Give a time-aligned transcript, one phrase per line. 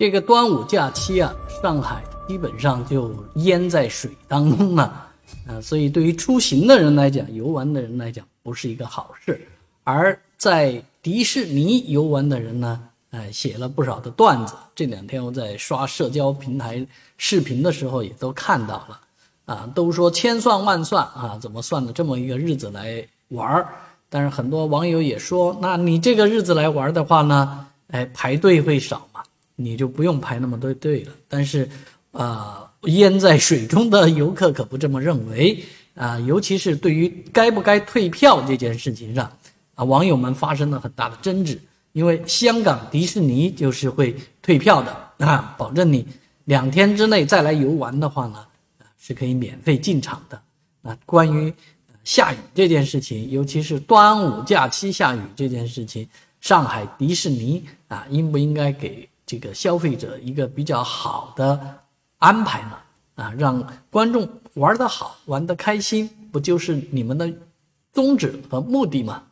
[0.00, 1.30] 这个端午假期啊，
[1.60, 4.84] 上海基本上就淹在水当中了，
[5.46, 9.46] 啊， 所以对于出行的人来讲，游玩的人来讲，不是一个好事。
[9.84, 14.54] 而在迪士尼游玩的人呢，哎，写了不少的段子。
[14.74, 16.82] 这两天我在刷社交平台
[17.18, 19.00] 视频的时候，也都看到了，
[19.44, 23.68] 啊，都说千算万算啊，怎么算的这么一个日子来玩儿？
[24.08, 29.20] 但是很多网友也说，那你这个日子来玩的话呢，哎，排队会少吗，
[29.62, 31.12] 你就不用排那么多队了。
[31.28, 31.68] 但是，
[32.12, 35.62] 啊，淹在水中的游客可不这么认为
[35.94, 39.30] 啊，尤其是对于该不该退票这件事情上，
[39.74, 41.60] 啊，网友们发生了很大的争执。
[41.92, 46.06] 因为香港迪士尼就是会退票的啊，保证你
[46.44, 48.44] 两天之内再来游玩的话呢，
[48.98, 50.40] 是可以免费进场的。
[50.82, 51.52] 那关于。
[52.02, 56.08] 下雨这件事情，尤其是端午假期下雨这件事情，
[56.40, 61.78] 上海迪士尼啊，应不应该给这个消费者一个比较好的
[62.18, 62.76] 安排呢？
[63.14, 67.32] 啊，让观众玩得好，玩得开心，不就是你们的
[67.92, 69.22] 宗旨和目的吗？